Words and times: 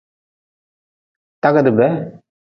Tagdi 1.41 1.71
be. 1.77 1.87